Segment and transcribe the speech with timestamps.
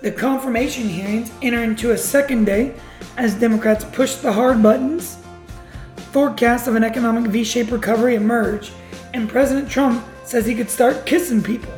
[0.00, 2.72] The confirmation hearings enter into a second day
[3.16, 5.18] as Democrats push the hard buttons.
[6.12, 8.70] Forecasts of an economic V shaped recovery emerge,
[9.12, 11.72] and President Trump says he could start kissing people.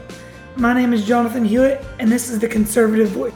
[0.56, 3.32] My name is Jonathan Hewitt, and this is the Conservative Voice.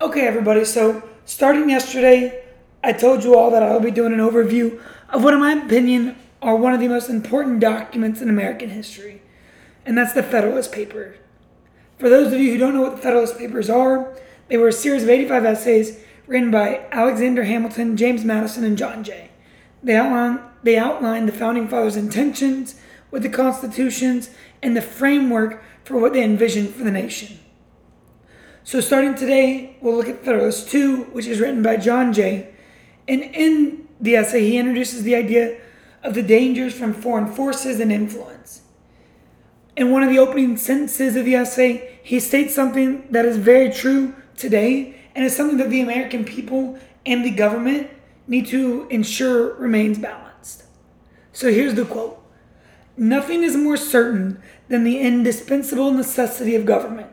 [0.00, 2.42] Okay, everybody, so starting yesterday,
[2.82, 4.80] I told you all that I'll be doing an overview
[5.10, 9.22] of what, in my opinion, are one of the most important documents in American history,
[9.86, 11.16] and that's the Federalist Papers.
[11.98, 14.12] For those of you who don't know what the Federalist Papers are,
[14.48, 19.04] they were a series of 85 essays written by Alexander Hamilton, James Madison, and John
[19.04, 19.30] Jay.
[19.82, 22.80] They outline, they outline the Founding Fathers' intentions
[23.10, 24.30] with the constitutions
[24.62, 27.38] and the framework for what they envisioned for the nation.
[28.64, 32.52] So, starting today, we'll look at Federalist 2, which is written by John Jay.
[33.06, 35.60] And in the essay, he introduces the idea
[36.02, 38.62] of the dangers from foreign forces and influence.
[39.76, 43.70] In one of the opening sentences of the essay, he states something that is very
[43.70, 47.90] true today and is something that the American people and the government
[48.26, 50.64] need to ensure remains balanced.
[51.32, 52.22] So here's the quote
[52.96, 57.10] Nothing is more certain than the indispensable necessity of government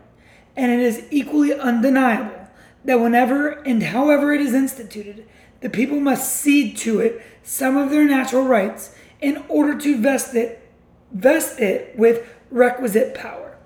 [0.56, 2.48] and it is equally undeniable
[2.86, 5.26] that whenever and however it is instituted,
[5.62, 10.36] the people must cede to it some of their natural rights in order to vest
[10.36, 10.70] it,
[11.12, 13.58] vest it with requisite power.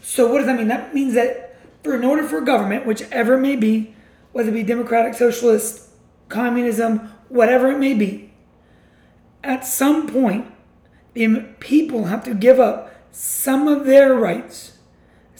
[0.00, 0.68] So what does that mean?
[0.68, 3.94] That means that for in order for government, whichever it may be,
[4.32, 5.90] whether it be democratic, socialist,
[6.28, 8.32] communism, whatever it may be,
[9.44, 10.46] at some point,
[11.12, 14.78] the people have to give up some of their rights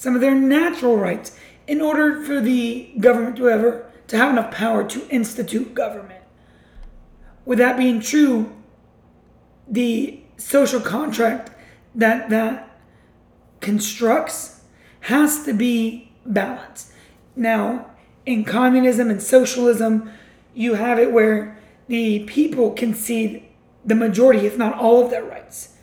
[0.01, 4.51] some of their natural rights in order for the government to ever to have enough
[4.51, 6.25] power to institute government.
[7.45, 8.51] With that being true,
[9.69, 11.51] the social contract
[11.95, 12.79] that that
[13.61, 14.63] constructs
[15.01, 16.93] has to be balanced.
[17.37, 17.91] Now,
[18.27, 20.11] in communism and socialism,
[20.55, 23.45] you have it where the people concede
[23.85, 25.77] the majority, if not all, of their rights.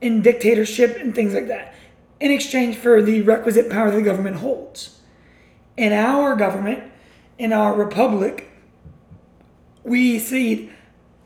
[0.00, 1.74] In dictatorship and things like that
[2.20, 4.98] in exchange for the requisite power the government holds.
[5.76, 6.84] In our government,
[7.38, 8.50] in our republic,
[9.82, 10.70] we see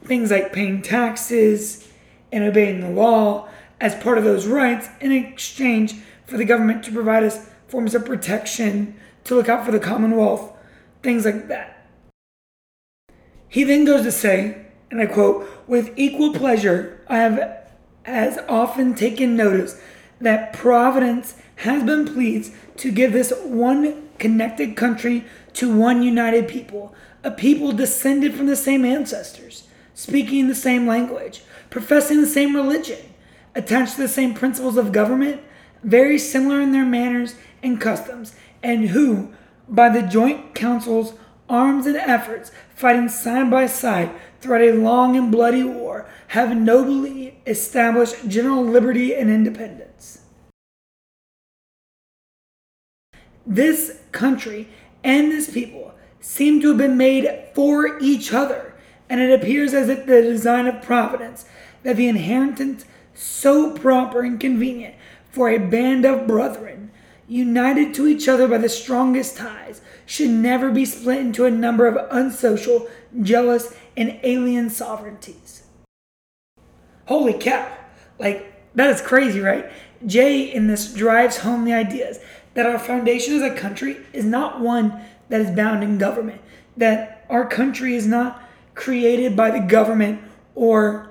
[0.03, 1.89] things like paying taxes
[2.33, 3.49] and obeying the law
[3.81, 5.95] as part of those rights in exchange
[6.27, 10.53] for the government to provide us forms of protection, to look out for the Commonwealth,
[11.03, 11.87] things like that.
[13.49, 17.67] He then goes to say, and I quote, with equal pleasure, I have
[18.05, 19.81] as often taken notice
[20.21, 25.25] that Providence has been pleased to give this one connected country
[25.55, 31.43] to one united people, a people descended from the same ancestors, speaking the same language,
[31.71, 32.99] professing the same religion,
[33.55, 35.41] attached to the same principles of government,
[35.83, 39.33] very similar in their manners and customs, and who,
[39.69, 41.15] by the joint councils,
[41.49, 44.11] arms, and efforts, fighting side by side
[44.41, 50.23] throughout a long and bloody war, have nobly established general liberty and independence.
[53.47, 54.69] This country
[55.03, 58.75] and this people seem to have been made for each other,
[59.09, 61.47] and it appears as if the design of Providence
[61.83, 62.85] that the inheritance
[63.19, 64.95] so proper and convenient
[65.31, 66.91] for a band of brethren,
[67.27, 71.87] united to each other by the strongest ties, should never be split into a number
[71.87, 72.89] of unsocial,
[73.21, 75.65] jealous, and alien sovereignties.
[77.07, 77.77] Holy cow!
[78.19, 79.71] Like, that is crazy, right?
[80.07, 82.21] Jay in this drives home the ideas
[82.55, 86.41] that our foundation as a country is not one that is bound in government,
[86.77, 88.43] that our country is not
[88.75, 90.21] created by the government
[90.55, 91.11] or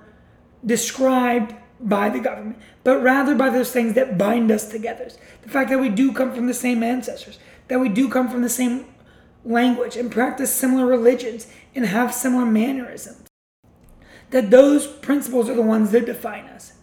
[0.66, 5.10] described by the government, but rather by those things that bind us together.
[5.44, 8.42] The fact that we do come from the same ancestors, that we do come from
[8.42, 8.86] the same
[9.46, 13.28] language and practice similar religions and have similar mannerisms.
[14.32, 16.74] That those principles are the ones that define us.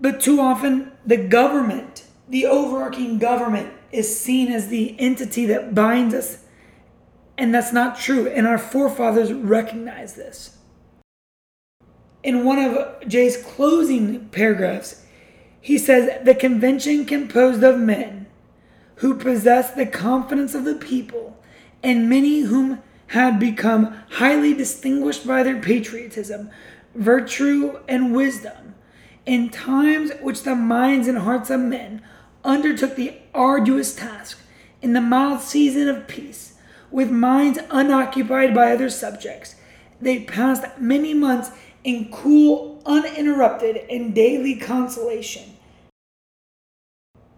[0.00, 6.14] But too often, the government, the overarching government, is seen as the entity that binds
[6.14, 6.44] us.
[7.38, 8.28] And that's not true.
[8.28, 10.55] And our forefathers recognize this.
[12.26, 15.04] In one of Jay's closing paragraphs,
[15.60, 18.26] he says the convention composed of men
[18.96, 21.40] who possess the confidence of the people
[21.84, 26.50] and many whom had become highly distinguished by their patriotism,
[26.96, 28.74] virtue, and wisdom,
[29.24, 32.02] in times which the minds and hearts of men
[32.44, 34.40] undertook the arduous task
[34.82, 36.54] in the mild season of peace,
[36.90, 39.54] with minds unoccupied by other subjects,
[40.00, 41.52] they passed many months
[41.86, 45.56] in cool, uninterrupted, and daily consolation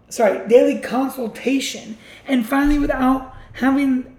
[0.09, 1.97] sorry, daily consultation,
[2.27, 4.17] and finally, without having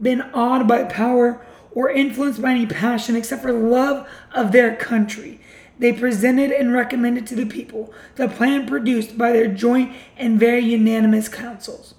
[0.00, 5.40] been awed by power or influenced by any passion except for love of their country.
[5.78, 10.64] They presented and recommended to the people the plan produced by their joint and very
[10.64, 11.94] unanimous councils.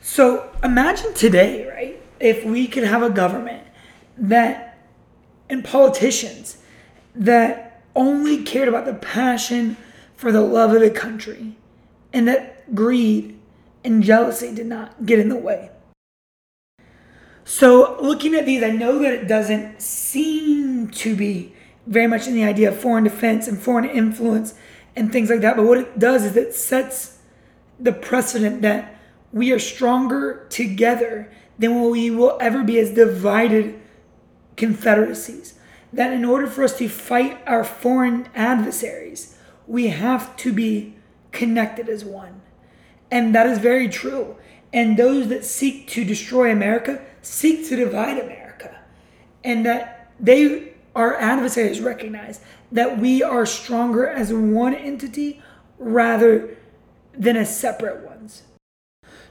[0.00, 2.02] So imagine today, right?
[2.18, 3.62] If we could have a government
[4.16, 4.69] that,
[5.50, 6.58] and politicians
[7.14, 9.76] that only cared about the passion
[10.16, 11.56] for the love of the country
[12.12, 13.38] and that greed
[13.84, 15.70] and jealousy did not get in the way.
[17.44, 21.52] So, looking at these, I know that it doesn't seem to be
[21.86, 24.54] very much in the idea of foreign defense and foreign influence
[24.94, 27.18] and things like that, but what it does is it sets
[27.80, 28.94] the precedent that
[29.32, 33.80] we are stronger together than we will ever be as divided
[34.60, 35.54] confederacies.
[35.92, 39.36] That in order for us to fight our foreign adversaries,
[39.66, 40.94] we have to be
[41.32, 42.42] connected as one.
[43.10, 44.36] And that is very true.
[44.72, 48.80] And those that seek to destroy America seek to divide America.
[49.44, 52.40] And that they, our adversaries, recognize
[52.72, 55.42] that we are stronger as one entity
[55.78, 56.56] rather
[57.12, 58.42] than as separate ones.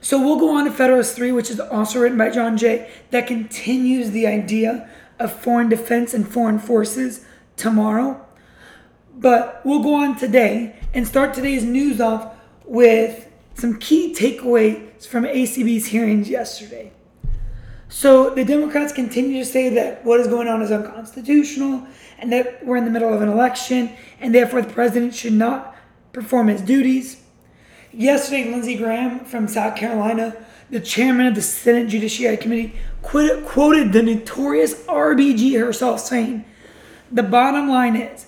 [0.00, 3.26] So we'll go on to Federalist 3, which is also written by John Jay, that
[3.26, 4.88] continues the idea
[5.20, 7.24] of foreign defense and foreign forces
[7.56, 8.26] tomorrow.
[9.14, 12.34] But we'll go on today and start today's news off
[12.64, 16.90] with some key takeaways from ACB's hearings yesterday.
[17.88, 21.86] So the Democrats continue to say that what is going on is unconstitutional
[22.18, 25.76] and that we're in the middle of an election and therefore the president should not
[26.12, 27.20] perform his duties.
[27.92, 30.36] Yesterday, Lindsey Graham from South Carolina,
[30.70, 36.44] the chairman of the Senate Judiciary Committee, quoted the notorious RBG herself saying,
[37.10, 38.26] The bottom line is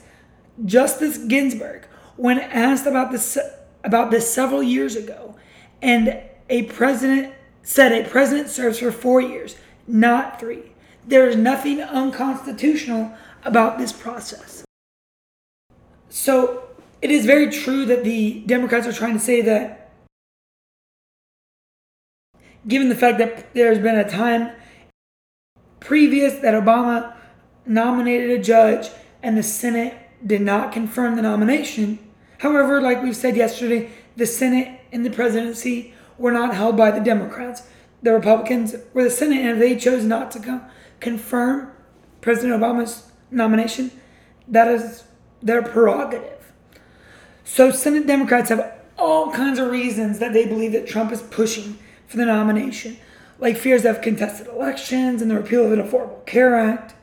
[0.65, 1.87] Justice Ginsburg,
[2.17, 3.39] when asked about this
[3.85, 5.37] about this several years ago,
[5.81, 9.57] and a president said a president serves for four years,
[9.87, 10.73] not three.
[11.07, 13.13] There is nothing unconstitutional
[13.45, 14.65] about this process.
[16.09, 16.65] So
[17.01, 19.82] it is very true that the Democrats are trying to say that,
[22.67, 24.53] given the fact that there's been a time
[25.81, 27.15] previous that Obama
[27.67, 28.89] nominated a judge
[29.23, 31.99] and the Senate did not confirm the nomination,
[32.43, 36.99] However, like we said yesterday, the Senate and the presidency were not held by the
[36.99, 37.63] Democrats.
[38.03, 40.61] The Republicans were the Senate, and if they chose not to co-
[40.99, 41.71] confirm
[42.21, 43.93] President Obama's nomination,
[44.49, 45.05] that is
[45.41, 46.53] their prerogative.
[47.45, 51.79] So, Senate Democrats have all kinds of reasons that they believe that Trump is pushing
[52.13, 52.99] for the nomination,
[53.39, 56.95] like fears of contested elections and the repeal of the Affordable Care Act.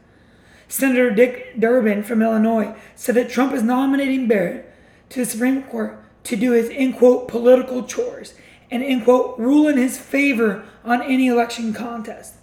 [0.68, 4.72] Senator Dick Durbin from Illinois said that Trump is nominating Barrett
[5.10, 8.36] to the Supreme Court to do his, in quote, political chores
[8.70, 12.36] and, in quote, rule in his favor on any election contest.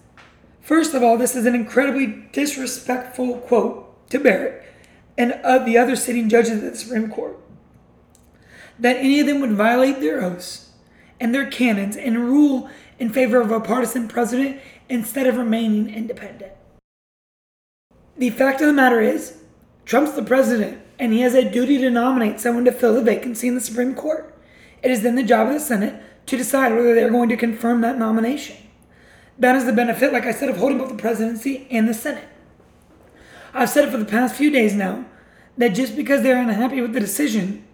[0.61, 4.65] First of all, this is an incredibly disrespectful quote to Barrett
[5.17, 7.39] and of the other sitting judges of the Supreme Court.
[8.77, 10.66] That any of them would violate their oaths
[11.21, 12.69] and their canons and rule
[12.99, 16.53] in favor of a partisan president instead of remaining independent.
[18.17, 19.39] The fact of the matter is,
[19.85, 23.49] Trump's the president and he has a duty to nominate someone to fill the vacancy
[23.49, 24.35] in the Supreme Court.
[24.83, 27.81] It is then the job of the Senate to decide whether they're going to confirm
[27.83, 28.57] that nomination.
[29.39, 32.29] That is the benefit, like I said, of holding both the presidency and the Senate.
[33.53, 35.05] I've said it for the past few days now
[35.59, 37.67] that just because they're unhappy with the decision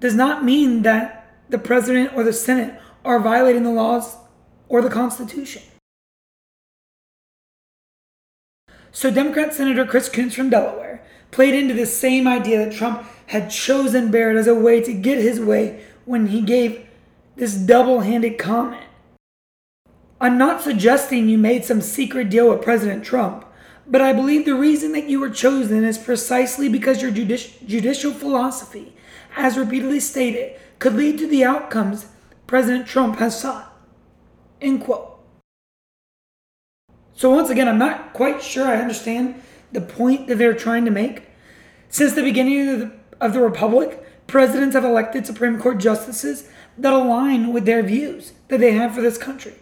[0.00, 4.16] does not mean that the president or the Senate are violating the laws
[4.68, 5.62] or the Constitution.
[8.92, 13.50] So, Democrat Senator Chris Coons from Delaware played into the same idea that Trump had
[13.50, 16.86] chosen Barrett as a way to get his way when he gave
[17.36, 18.84] this double handed comment.
[20.20, 23.46] I'm not suggesting you made some secret deal with President Trump,
[23.86, 28.12] but I believe the reason that you were chosen is precisely because your judici- judicial
[28.12, 28.92] philosophy,
[29.36, 32.06] as repeatedly stated, could lead to the outcomes
[32.50, 33.72] President Trump has sought.
[34.60, 35.20] End quote.
[37.14, 39.40] So, once again, I'm not quite sure I understand
[39.70, 41.28] the point that they're trying to make.
[41.90, 46.92] Since the beginning of the, of the Republic, presidents have elected Supreme Court justices that
[46.92, 49.54] align with their views that they have for this country.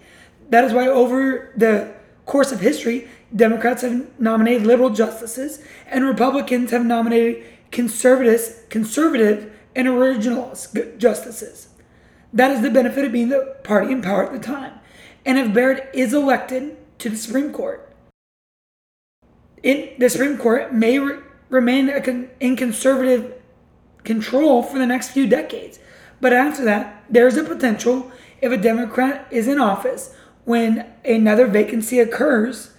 [0.49, 1.93] That is why, over the
[2.25, 9.89] course of history, Democrats have nominated liberal justices and Republicans have nominated conservatives, conservative and
[9.89, 11.69] originalist justices.
[12.33, 14.75] That is the benefit of being the party in power at the time.
[15.25, 17.95] And if Barrett is elected to the Supreme Court,
[19.63, 21.19] it, the Supreme Court may re-
[21.49, 23.35] remain con- in conservative
[24.05, 25.79] control for the next few decades.
[26.21, 31.99] But after that, there's a potential if a Democrat is in office when another vacancy
[31.99, 32.73] occurs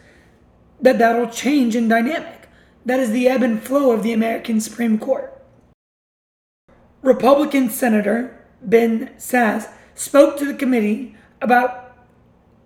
[0.82, 2.50] that that'll change in dynamic.
[2.86, 5.36] That is the ebb and flow of the American Supreme Court.
[7.02, 11.96] Republican Senator Ben Sasse spoke to the committee about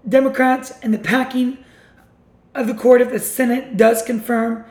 [0.07, 1.57] Democrats and the packing
[2.55, 4.65] of the court if the Senate does confirm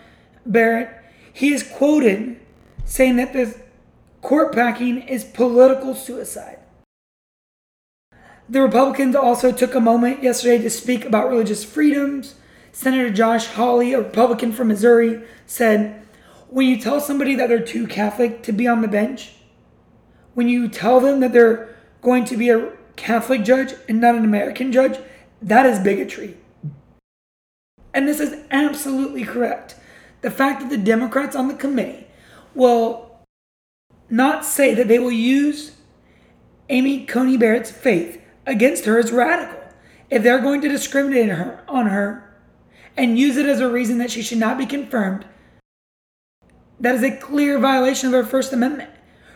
[0.44, 0.90] Barrett.
[1.32, 2.40] He is quoted
[2.84, 3.56] saying that the
[4.20, 6.58] court packing is political suicide.
[8.48, 12.34] The Republicans also took a moment yesterday to speak about religious freedoms.
[12.72, 16.02] Senator Josh Hawley, a Republican from Missouri, said,
[16.48, 19.32] When you tell somebody that they're too Catholic to be on the bench,
[20.34, 24.24] when you tell them that they're going to be a Catholic judge and not an
[24.24, 24.98] American judge,
[25.40, 26.36] that is bigotry.
[27.94, 29.76] And this is absolutely correct.
[30.22, 32.06] The fact that the Democrats on the committee
[32.54, 33.10] will
[34.08, 35.72] not say that they will use
[36.68, 39.60] Amy Coney Barrett's faith against her is radical.
[40.10, 42.36] If they're going to discriminate her, on her
[42.96, 45.24] and use it as a reason that she should not be confirmed,
[46.78, 48.91] that is a clear violation of her First Amendment.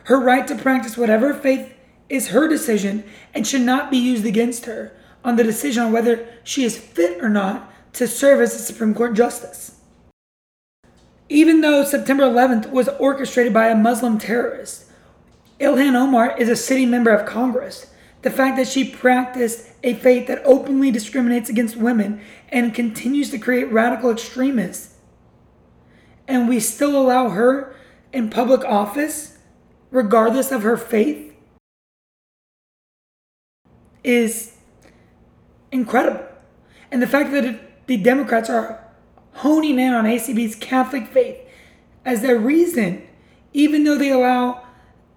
[0.07, 1.75] Her right to practice whatever faith
[2.09, 3.03] is her decision
[3.35, 7.21] and should not be used against her on the decision on whether she is fit
[7.21, 9.81] or not to serve as a Supreme Court justice.
[11.29, 14.85] Even though September 11th was orchestrated by a Muslim terrorist,
[15.59, 17.93] Ilhan Omar is a sitting member of Congress.
[18.23, 22.21] The fact that she practiced a faith that openly discriminates against women
[22.51, 24.95] and continues to create radical extremists,
[26.29, 27.75] and we still allow her
[28.13, 29.36] in public office,
[29.97, 31.33] regardless of her faith,
[34.05, 34.55] is
[35.73, 36.27] incredible.
[36.91, 38.85] And the fact that the Democrats are
[39.33, 41.39] honing in on ACB's Catholic faith
[42.05, 43.09] as their reason,
[43.55, 44.67] even though they allow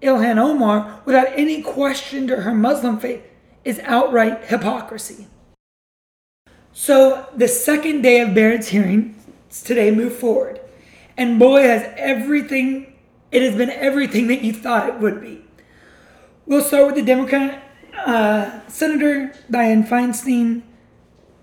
[0.02, 3.22] Ilhan Omar without any question to her Muslim faith,
[3.66, 5.28] is outright hypocrisy.
[6.72, 10.62] So the second day of Barrett's hearing today moved forward.
[11.18, 12.89] And boy, has everything,
[13.32, 15.44] it has been everything that you thought it would be.
[16.46, 17.64] We'll start with the Democrat
[18.06, 20.64] uh, Senator Dianne Feinstein,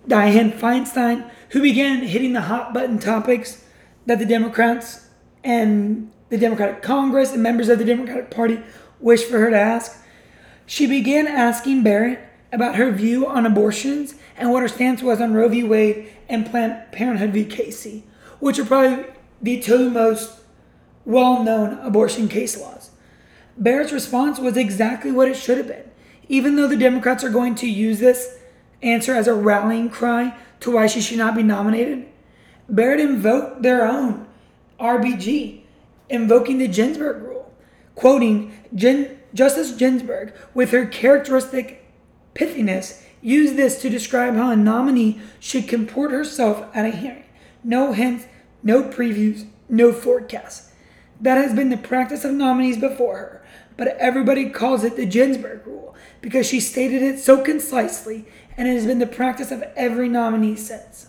[0.08, 3.64] Dianne Feinstein, who began hitting the hot button topics
[4.06, 5.08] that the Democrats
[5.44, 8.60] and the Democratic Congress and members of the Democratic Party
[8.98, 10.02] wish for her to ask.
[10.66, 12.20] She began asking Barrett
[12.52, 15.62] about her view on abortions and what her stance was on Roe v.
[15.62, 17.44] Wade and Planned Parenthood v.
[17.44, 18.04] Casey,
[18.40, 19.06] which are probably
[19.40, 20.40] the two most
[21.06, 22.90] well known abortion case laws.
[23.56, 25.90] Barrett's response was exactly what it should have been.
[26.28, 28.38] Even though the Democrats are going to use this
[28.82, 32.06] answer as a rallying cry to why she should not be nominated,
[32.68, 34.26] Barrett invoked their own
[34.78, 35.60] RBG,
[36.10, 37.50] invoking the Ginsburg rule,
[37.94, 41.86] quoting Justice Ginsburg with her characteristic
[42.34, 47.24] pithiness used this to describe how a nominee should comport herself at a hearing.
[47.64, 48.26] No hints,
[48.62, 50.65] no previews, no forecasts.
[51.20, 53.46] That has been the practice of nominees before her,
[53.76, 58.74] but everybody calls it the Ginsburg rule because she stated it so concisely, and it
[58.74, 61.08] has been the practice of every nominee since.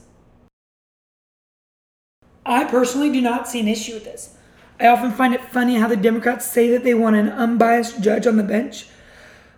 [2.46, 4.36] I personally do not see an issue with this.
[4.80, 8.28] I often find it funny how the Democrats say that they want an unbiased judge
[8.28, 8.88] on the bench,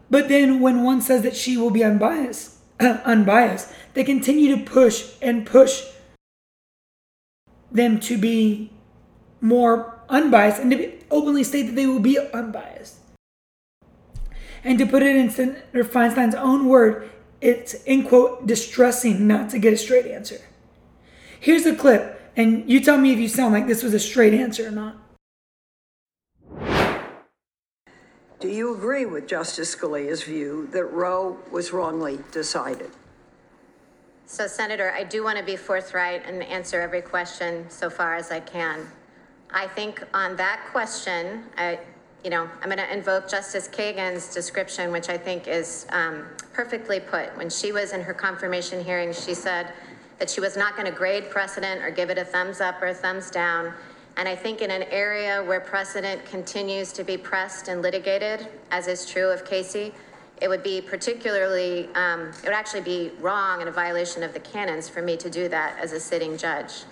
[0.10, 5.12] but then when one says that she will be unbiased, unbiased, they continue to push
[5.22, 5.84] and push
[7.72, 8.72] them to be
[9.42, 12.96] more unbiased and to openly state that they will be unbiased.
[14.64, 17.10] And to put it in Senator Feinstein's own word,
[17.42, 20.42] it's in quote distressing not to get a straight answer.
[21.40, 24.34] Here's a clip, and you tell me if you sound like this was a straight
[24.34, 24.98] answer or not.
[28.40, 32.92] Do you agree with Justice Scalia's view that Roe was wrongly decided?
[34.26, 38.32] So, Senator, I do want to be forthright and answer every question so far as
[38.32, 38.88] I can.
[39.52, 41.80] I think on that question, I,
[42.24, 47.00] you know, I'm going to invoke Justice Kagan's description, which I think is um, perfectly
[47.00, 47.36] put.
[47.36, 49.74] When she was in her confirmation hearing, she said
[50.20, 52.88] that she was not going to grade precedent or give it a thumbs up or
[52.88, 53.74] a thumbs down.
[54.18, 58.88] And I think in an area where precedent continues to be pressed and litigated, as
[58.88, 59.94] is true of Casey,
[60.42, 64.40] it would be particularly, um, it would actually be wrong and a violation of the
[64.42, 66.84] canons for me to do that as a sitting judge.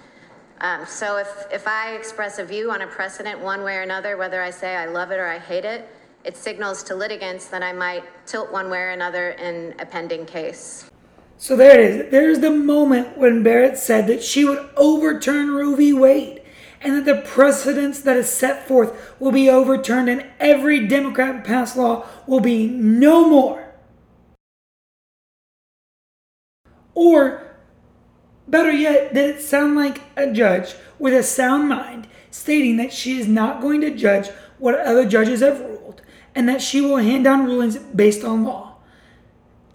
[0.59, 4.17] Um, so if, if I express a view on a precedent one way or another,
[4.17, 5.87] whether I say I love it or I hate it,
[6.23, 10.25] it signals to litigants that I might tilt one way or another in a pending
[10.25, 10.89] case.
[11.37, 12.11] So there it is.
[12.11, 15.93] There's the moment when Barrett said that she would overturn Roe v.
[15.93, 16.41] Wade
[16.81, 21.77] and that the precedents that is set forth will be overturned and every Democrat passed
[21.77, 23.73] law will be no more.
[26.95, 27.46] Or,
[28.47, 33.19] better yet, did it sound like a judge with a sound mind stating that she
[33.19, 36.01] is not going to judge what other judges have ruled
[36.33, 38.75] and that she will hand down rulings based on law?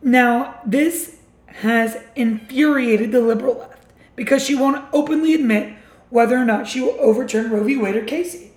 [0.02, 5.74] Now, this has infuriated the liberal left because she won't openly admit
[6.10, 7.76] whether or not she will overturn Roe v.
[7.76, 8.52] Wade or Casey.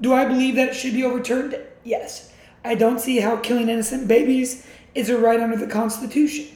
[0.00, 1.58] Do I believe that it should be overturned?
[1.84, 2.32] Yes.
[2.64, 6.46] I don't see how killing innocent babies is a right under the Constitution.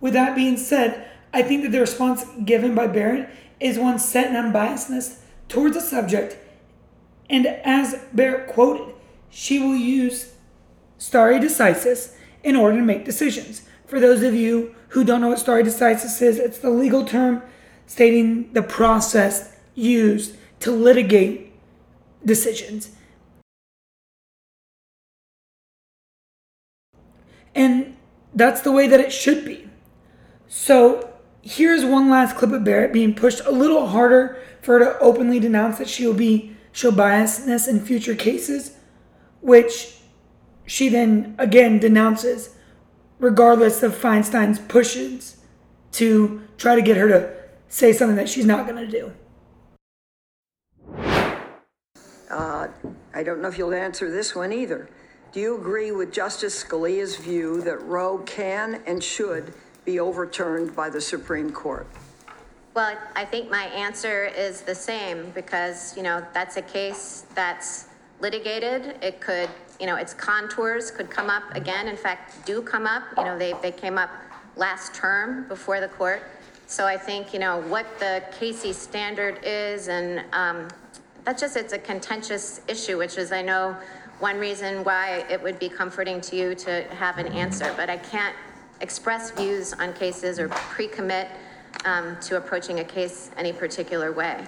[0.00, 4.28] With that being said, I think that the response given by Barrett is one set
[4.28, 6.38] in unbiasedness towards the subject,
[7.28, 8.94] and as Barrett quoted,
[9.30, 10.32] she will use
[10.96, 12.14] stare decisis
[12.44, 13.62] in order to make decisions.
[13.86, 17.42] For those of you who don't know what stare decisis is, it's the legal term
[17.86, 21.52] stating the process used to litigate
[22.24, 22.92] decisions.
[27.56, 27.96] And
[28.34, 29.68] that's the way that it should be.
[30.48, 31.13] So
[31.44, 35.38] here's one last clip of Barrett being pushed a little harder for her to openly
[35.38, 38.76] denounce that she will be show biasness in future cases,
[39.40, 39.98] which
[40.64, 42.56] she then again denounces,
[43.18, 45.36] regardless of Feinstein's pushes
[45.92, 47.36] to try to get her to
[47.68, 49.12] say something that she's not going to do.
[52.30, 52.68] Uh,
[53.14, 54.88] I don't know if you'll answer this one either.
[55.30, 59.52] Do you agree with Justice Scalia's view that Roe can and should
[59.84, 61.86] be overturned by the Supreme Court?
[62.74, 67.86] Well, I think my answer is the same because, you know, that's a case that's
[68.20, 68.96] litigated.
[69.00, 69.48] It could,
[69.78, 73.04] you know, its contours could come up again, in fact, do come up.
[73.16, 74.10] You know, they, they came up
[74.56, 76.22] last term before the court.
[76.66, 80.68] So I think, you know, what the Casey standard is and, um,
[81.24, 83.76] that's just, it's a contentious issue, which is, I know,
[84.18, 87.96] one reason why it would be comforting to you to have an answer, but I
[87.96, 88.34] can't
[88.80, 91.28] express views on cases or pre-commit
[91.84, 94.44] um, to approaching a case any particular way.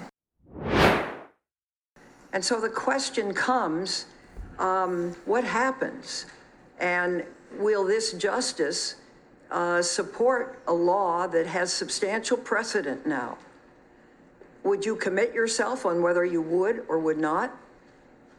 [2.33, 4.07] And so the question comes,
[4.59, 6.27] um, what happens?
[6.79, 7.25] And
[7.59, 8.97] will this justice
[9.51, 13.39] uh, support a law that has substantial precedent now?
[14.65, 17.57] Would you commit yourself on whether you would or would not?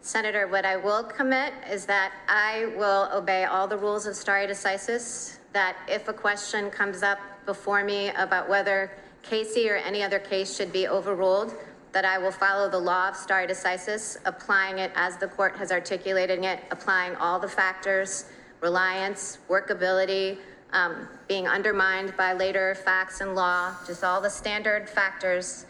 [0.02, 4.48] Senator, what I will commit is that I will obey all the rules of stare
[4.48, 7.18] decisis, that if a question comes up
[7.48, 8.92] before me about whether
[9.24, 11.52] Casey or any other case should be overruled,
[11.94, 15.72] that I will follow the law of stare decisis, applying it as the court has
[15.72, 18.26] articulated it, applying all the factors,
[18.62, 20.38] reliance, workability,
[20.74, 25.66] um, being undermined by later facts and law, just all the standard factors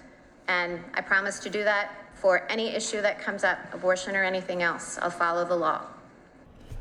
[0.50, 4.63] and I promise to do that for any issue that comes up, abortion or anything
[4.63, 4.97] else.
[5.02, 5.86] I'll follow the law.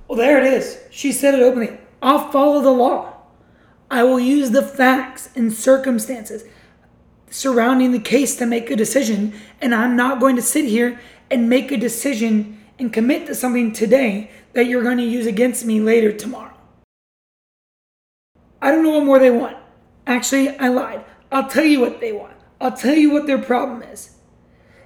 [0.09, 0.81] Well, there it is.
[0.91, 1.79] She said it openly.
[2.07, 3.15] I'll follow the law.
[3.91, 6.45] I will use the facts and circumstances
[7.31, 11.01] surrounding the case to make a decision, and I'm not going to sit here
[11.33, 15.65] and make a decision and commit to something today that you're going to use against
[15.65, 16.55] me later tomorrow.
[18.63, 19.57] I don't know what more they want.
[20.07, 21.05] Actually, I lied.
[21.33, 22.37] I'll tell you what they want.
[22.61, 24.11] I'll tell you what their problem is.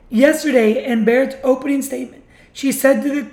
[0.09, 3.31] Yesterday, in Barrett's opening statement, she said to the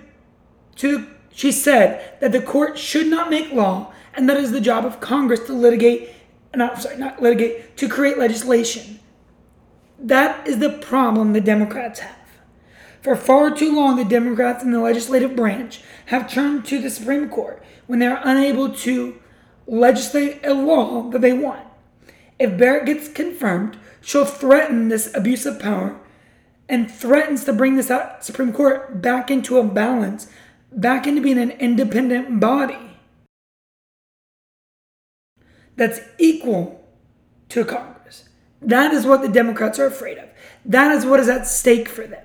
[0.76, 4.86] to she said that the court should not make law and that is the job
[4.86, 6.10] of Congress to litigate
[6.56, 9.00] not sorry, not litigate, to create legislation.
[10.00, 12.16] That is the problem the Democrats have.
[13.02, 17.30] For far too long, the Democrats in the legislative branch have turned to the Supreme
[17.30, 19.20] Court when they're unable to
[19.68, 21.66] legislate a law that they want.
[22.40, 26.00] If Barrett gets confirmed, she'll threaten this abuse of power
[26.68, 30.28] and threatens to bring this Supreme Court back into a balance,
[30.78, 32.78] back into being an independent body
[35.76, 36.88] that's equal
[37.50, 38.30] to Congress.
[38.62, 40.30] That is what the Democrats are afraid of.
[40.64, 42.24] That is what is at stake for them.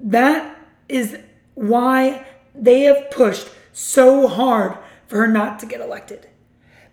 [0.00, 1.18] That is
[1.54, 4.76] why they have pushed so hard
[5.06, 6.28] for her not to get elected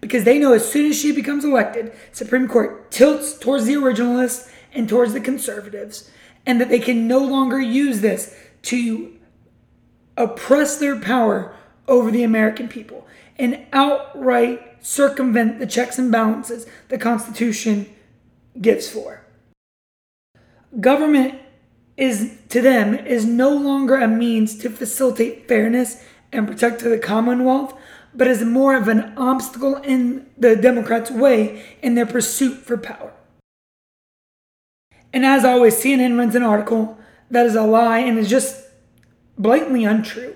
[0.02, 4.52] because they know as soon as she becomes elected, Supreme Court tilts towards the originalists
[4.74, 6.10] and towards the conservatives,
[6.46, 9.14] and that they can no longer use this to
[10.18, 11.56] oppress their power
[11.88, 17.88] over the American people and outright circumvent the checks and balances the Constitution
[18.60, 19.26] gives for.
[20.80, 21.40] Government
[21.98, 27.78] is to them is no longer a means to facilitate fairness and protect the Commonwealth,
[28.14, 33.14] but is more of an obstacle in the Democrats' way in their pursuit for power.
[35.14, 36.98] And as always, CNN runs an article
[37.30, 38.66] that is a lie and is just
[39.42, 40.36] blatantly untrue.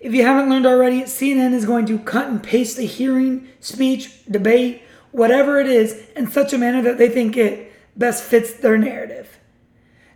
[0.00, 4.24] If you haven't learned already, CNN is going to cut and paste the hearing, speech,
[4.26, 4.82] debate,
[5.12, 9.38] whatever it is, in such a manner that they think it best fits their narrative.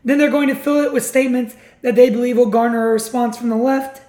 [0.05, 3.37] Then they're going to fill it with statements that they believe will garner a response
[3.37, 4.03] from the left.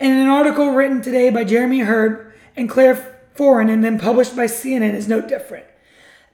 [0.00, 4.44] And an article written today by Jeremy Herb and Claire Foran and then published by
[4.44, 5.66] CNN is no different.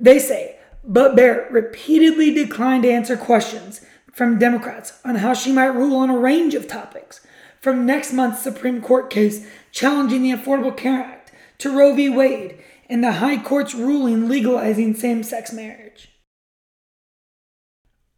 [0.01, 3.81] They say, but Barrett repeatedly declined to answer questions
[4.15, 7.21] from Democrats on how she might rule on a range of topics,
[7.61, 12.09] from next month's Supreme Court case challenging the Affordable Care Act to Roe v.
[12.09, 16.11] Wade and the High Court's ruling legalizing same sex marriage.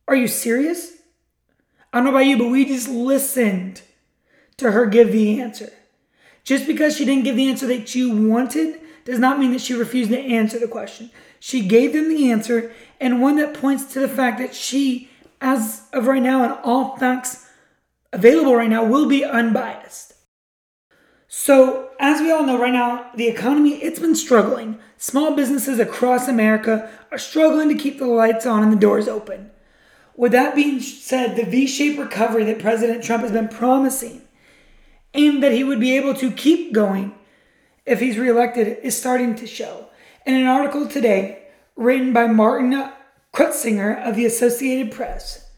[0.08, 0.92] Are you serious?
[1.92, 3.82] I don't know about you, but we just listened
[4.58, 5.72] to her give the answer.
[6.44, 9.74] Just because she didn't give the answer that you wanted does not mean that she
[9.74, 11.10] refused to answer the question.
[11.40, 15.10] She gave them the answer, and one that points to the fact that she,
[15.46, 17.48] as of right now, and all facts
[18.12, 20.14] available right now, will be unbiased.
[21.28, 24.80] So, as we all know right now, the economy it's been struggling.
[24.96, 29.52] Small businesses across America are struggling to keep the lights on and the doors open.
[30.16, 34.22] With that being said, the V-shaped recovery that President Trump has been promising
[35.14, 37.14] and that he would be able to keep going
[37.84, 39.86] if he's reelected is starting to show.
[40.24, 41.44] In an article today
[41.76, 42.90] written by Martin
[43.36, 45.50] Crutsinger of the Associated Press,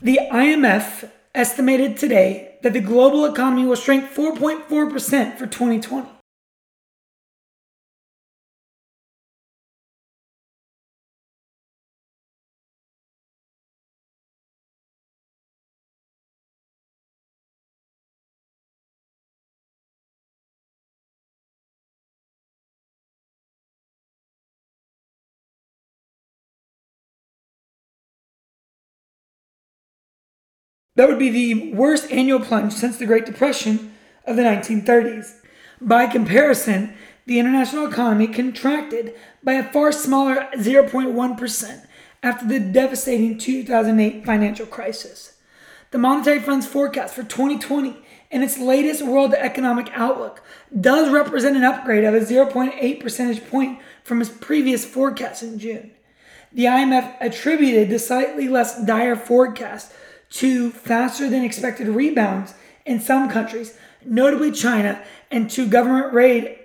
[0.00, 6.15] the IMF estimated today that the global economy will shrink 4.4% for 2020.
[30.96, 33.94] That would be the worst annual plunge since the Great Depression
[34.26, 35.36] of the 1930s.
[35.80, 36.94] By comparison,
[37.26, 41.86] the international economy contracted by a far smaller 0.1%
[42.22, 45.34] after the devastating 2008 financial crisis.
[45.90, 47.96] The Monetary Fund's forecast for 2020
[48.30, 50.42] in its latest World Economic Outlook
[50.78, 55.92] does represent an upgrade of a 0.8 percentage point from its previous forecast in June.
[56.52, 59.92] The IMF attributed the slightly less dire forecast
[60.30, 66.58] to faster than expected rebounds in some countries, notably China, and to government raid,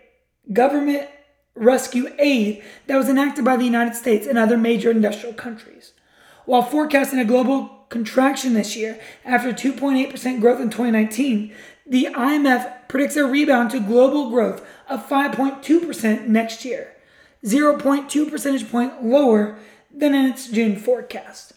[0.54, 1.10] government
[1.56, 5.94] rescue aid that was enacted by the United States and other major industrial countries.
[6.46, 11.54] While forecasting a global contraction this year after 2.8% growth in 2019,
[11.86, 16.96] the IMF predicts a rebound to global growth of 5.2% next year,
[17.46, 19.58] 0.2 percentage point lower
[19.94, 21.54] than in its June forecast.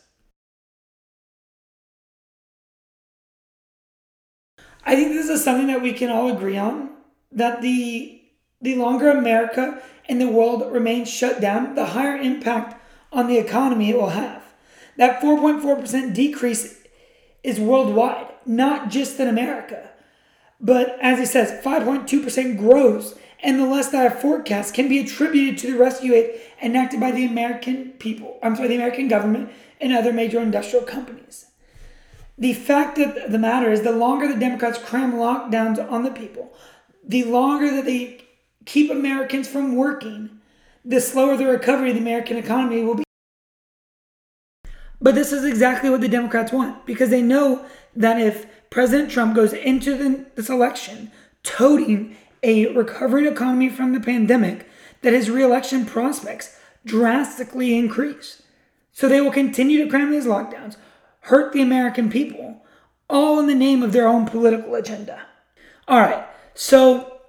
[4.85, 6.91] I think this is something that we can all agree on
[7.33, 8.21] that the
[8.61, 12.81] the longer America and the world remains shut down, the higher impact
[13.13, 14.43] on the economy it will have.
[14.97, 16.83] That 4.4% decrease
[17.43, 19.91] is worldwide, not just in America.
[20.61, 25.59] But as he says, 5.2% grows, and the less that I forecast can be attributed
[25.59, 29.93] to the rescue aid enacted by the American people, I'm sorry, the American government and
[29.93, 31.47] other major industrial companies.
[32.37, 36.53] The fact of the matter is, the longer the Democrats cram lockdowns on the people,
[37.07, 38.23] the longer that they
[38.65, 40.41] keep Americans from working,
[40.85, 43.05] the slower the recovery of the American economy will be.
[45.01, 49.35] But this is exactly what the Democrats want because they know that if President Trump
[49.35, 54.69] goes into the, this election toting a recovering economy from the pandemic,
[55.03, 58.43] that his reelection prospects drastically increase.
[58.93, 60.77] So they will continue to cram these lockdowns,
[61.25, 62.63] hurt the American people,
[63.09, 65.21] all in the name of their own political agenda.
[65.89, 67.21] All right, so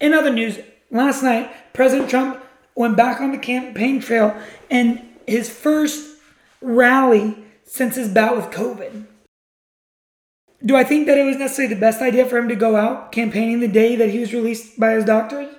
[0.00, 0.58] in other news,
[0.90, 2.42] last night, President Trump
[2.74, 4.36] went back on the campaign trail
[4.70, 6.16] and his first
[6.60, 9.06] rally since his bout with COVID.
[10.64, 13.12] Do I think that it was necessarily the best idea for him to go out
[13.12, 15.52] campaigning the day that he was released by his doctors?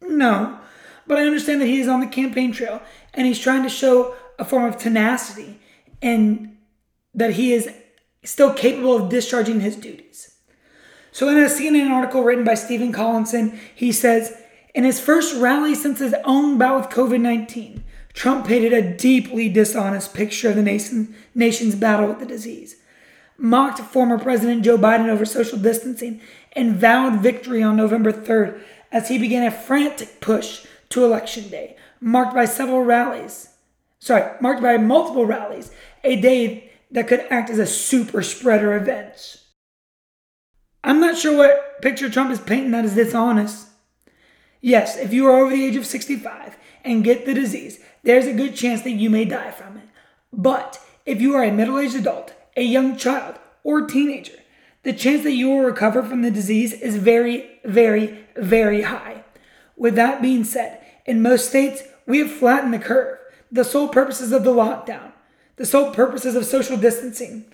[0.00, 0.58] No.
[1.06, 2.80] But I understand that he is on the campaign trail
[3.14, 5.60] and he's trying to show a form of tenacity
[6.00, 6.56] and
[7.14, 7.70] that he is
[8.24, 10.36] still capable of discharging his duties.
[11.12, 14.36] So, in a CNN article written by Stephen Collinson, he says,
[14.74, 19.48] in his first rally since his own bout with COVID 19, Trump painted a deeply
[19.48, 22.76] dishonest picture of the nation, nation's battle with the disease,
[23.36, 26.20] mocked former President Joe Biden over social distancing,
[26.52, 28.60] and vowed victory on November 3rd
[28.92, 33.50] as he began a frantic push to Election Day, marked by several rallies
[34.00, 35.70] sorry, marked by multiple rallies,
[36.02, 39.36] a day that could act as a super spreader event.
[40.82, 43.68] I'm not sure what picture Trump is painting that is dishonest.
[44.60, 48.32] Yes, if you are over the age of 65 and get the disease, there's a
[48.32, 49.88] good chance that you may die from it.
[50.32, 54.38] But if you are a middle aged adult, a young child, or teenager,
[54.82, 59.24] the chance that you will recover from the disease is very, very, very high.
[59.76, 63.18] With that being said, in most states, we have flattened the curve.
[63.52, 65.09] The sole purposes of the lockdown,
[65.60, 67.44] the sole purposes of social distancing.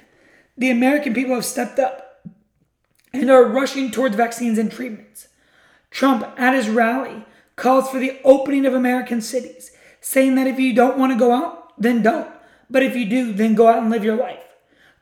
[0.57, 2.25] The American people have stepped up
[3.12, 5.27] and are rushing towards vaccines and treatments.
[5.90, 10.73] Trump, at his rally, calls for the opening of American cities, saying that if you
[10.73, 12.31] don't want to go out, then don't.
[12.71, 14.45] But if you do, then go out and live your life.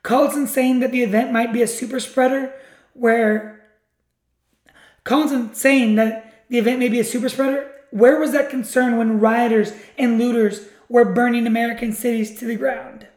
[0.03, 2.55] Collison saying that the event might be a super spreader,
[2.93, 3.67] where
[5.03, 7.71] Collison saying that the event may be a super spreader.
[7.91, 13.07] Where was that concern when rioters and looters were burning American cities to the ground?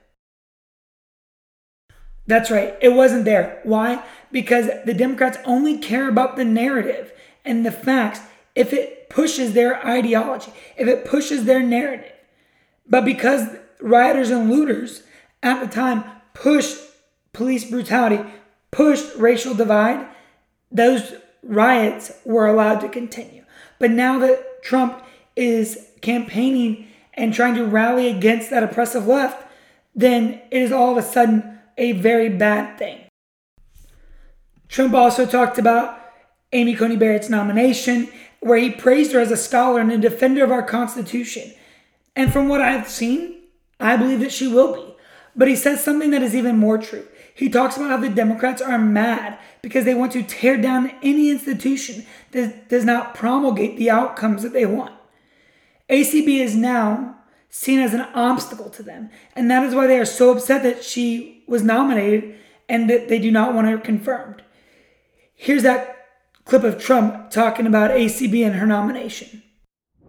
[2.26, 3.60] That's right, it wasn't there.
[3.64, 4.04] Why?
[4.30, 7.12] Because the Democrats only care about the narrative
[7.44, 8.20] and the facts
[8.54, 12.12] if it pushes their ideology, if it pushes their narrative.
[12.86, 13.48] But because
[13.80, 15.02] rioters and looters
[15.42, 16.04] at the time
[16.34, 16.78] pushed
[17.32, 18.22] police brutality,
[18.70, 20.06] pushed racial divide,
[20.70, 23.44] those riots were allowed to continue.
[23.78, 25.02] But now that Trump
[25.36, 29.44] is campaigning and trying to rally against that oppressive left,
[29.94, 33.04] then it is all of a sudden a very bad thing.
[34.68, 36.00] Trump also talked about
[36.52, 38.08] Amy Coney Barrett's nomination,
[38.40, 41.52] where he praised her as a scholar and a defender of our Constitution.
[42.14, 43.42] And from what I've seen,
[43.80, 44.94] I believe that she will be.
[45.34, 47.06] But he says something that is even more true.
[47.34, 51.30] He talks about how the Democrats are mad because they want to tear down any
[51.30, 54.97] institution that does not promulgate the outcomes that they want.
[55.88, 57.16] ACB is now
[57.48, 60.84] seen as an obstacle to them, and that is why they are so upset that
[60.84, 62.34] she was nominated
[62.68, 64.42] and that they do not want her confirmed.
[65.34, 65.96] Here's that
[66.44, 69.42] clip of Trump talking about ACB and her nomination.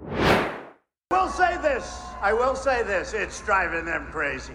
[0.05, 0.51] I
[1.11, 2.01] will say this.
[2.21, 3.13] I will say this.
[3.13, 4.53] It's driving them crazy.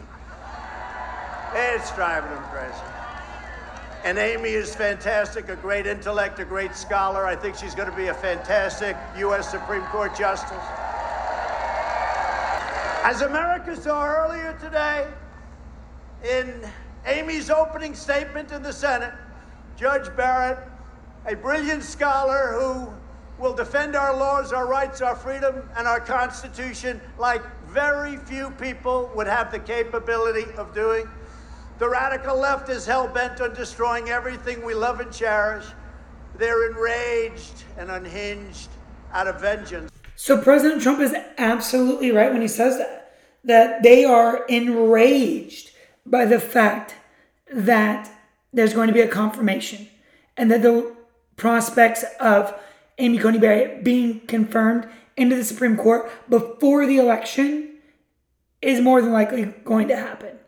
[1.54, 2.82] It's driving them crazy.
[4.04, 7.24] And Amy is fantastic, a great intellect, a great scholar.
[7.24, 9.50] I think she's going to be a fantastic U.S.
[9.50, 10.62] Supreme Court justice.
[13.04, 15.06] As America saw earlier today,
[16.26, 16.66] in
[17.04, 19.12] Amy's opening statement in the Senate,
[19.76, 20.58] Judge Barrett
[21.26, 22.88] a brilliant scholar who
[23.38, 29.10] will defend our laws, our rights, our freedom, and our Constitution like very few people
[29.14, 31.06] would have the capability of doing.
[31.78, 35.66] The radical left is hell bent on destroying everything we love and cherish.
[36.38, 38.70] They're enraged and unhinged
[39.12, 39.93] out of vengeance.
[40.16, 43.12] So President Trump is absolutely right when he says that.
[43.44, 45.70] That they are enraged
[46.06, 46.94] by the fact
[47.52, 48.10] that
[48.52, 49.88] there's going to be a confirmation
[50.36, 50.94] and that the
[51.36, 52.54] prospects of
[52.98, 57.76] Amy Coney Barrett being confirmed into the Supreme Court before the election
[58.62, 60.38] is more than likely going to happen.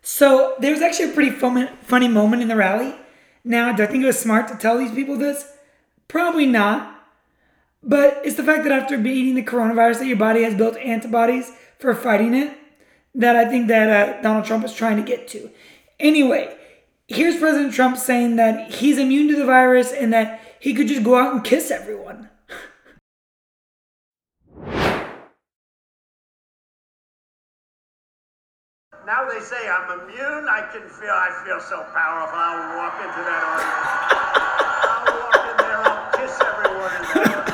[0.00, 2.94] So there was actually a pretty funny moment in the rally.
[3.44, 5.52] Now, do I think it was smart to tell these people this?
[6.06, 6.97] Probably not.
[7.82, 11.52] But it's the fact that after beating the coronavirus, that your body has built antibodies
[11.78, 12.56] for fighting it
[13.14, 15.50] that I think that uh, Donald Trump is trying to get to.
[15.98, 16.56] Anyway,
[17.08, 21.02] here's President Trump saying that he's immune to the virus and that he could just
[21.02, 22.28] go out and kiss everyone.
[29.06, 30.46] Now they say I'm immune.
[30.52, 31.08] I can feel.
[31.08, 32.36] I feel so powerful.
[32.36, 33.88] I'll walk into that audience.
[34.84, 35.80] I'll walk in there.
[35.80, 37.48] I'll kiss everyone in there.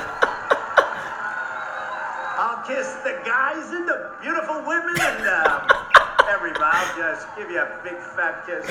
[2.36, 5.68] I'll kiss the guys and the beautiful women and um,
[6.28, 6.64] everybody.
[6.64, 8.66] I'll just give you a big fat kiss.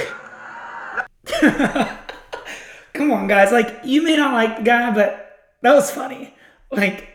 [2.94, 3.52] Come on, guys.
[3.52, 6.36] Like, you may not like the guy, but that was funny.
[6.72, 7.10] Like,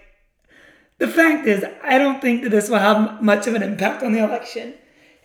[0.98, 4.12] the fact is, I don't think that this will have much of an impact on
[4.12, 4.74] the election.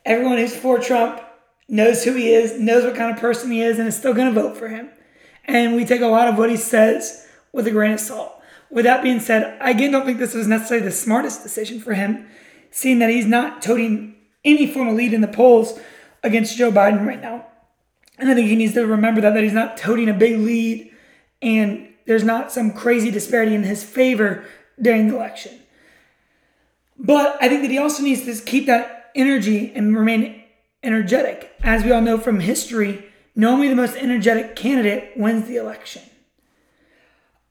[0.05, 1.19] Everyone who's for Trump
[1.67, 4.31] knows who he is, knows what kind of person he is, and is still going
[4.31, 4.89] to vote for him.
[5.45, 8.31] And we take a lot of what he says with a grain of salt.
[8.69, 11.93] With that being said, I again don't think this was necessarily the smartest decision for
[11.93, 12.27] him,
[12.73, 15.79] seeing that he's not toting any form of lead in the polls
[16.23, 17.45] against Joe Biden right now.
[18.17, 20.91] And I think he needs to remember that, that he's not toting a big lead
[21.41, 24.45] and there's not some crazy disparity in his favor
[24.81, 25.59] during the election.
[26.97, 30.43] But I think that he also needs to keep that energy and remain
[30.81, 31.51] energetic.
[31.61, 33.05] As we all know from history,
[33.35, 36.01] normally the most energetic candidate wins the election.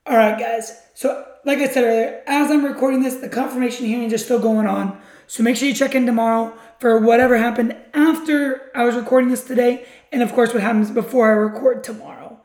[0.06, 0.80] All right, guys.
[0.94, 4.66] So, like I said earlier, as I'm recording this, the confirmation hearings are still going
[4.66, 5.00] on.
[5.32, 9.42] So make sure you check in tomorrow for whatever happened after I was recording this
[9.42, 12.38] today, and of course, what happens before I record tomorrow.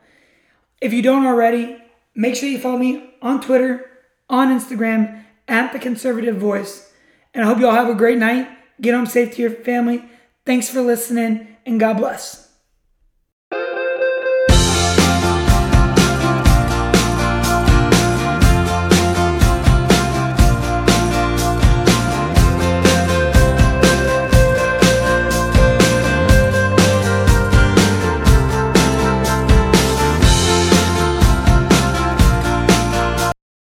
[0.80, 1.76] If you don't already,
[2.14, 3.90] make sure you follow me on Twitter,
[4.30, 6.90] on Instagram, at The Conservative Voice.
[7.34, 8.48] And I hope you all have a great night.
[8.80, 10.06] Get home safe to your family.
[10.46, 12.47] Thanks for listening, and God bless.